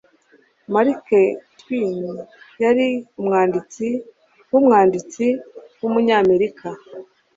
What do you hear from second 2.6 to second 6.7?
yari umwanditsi w’umwanditsi w’umunyamerika.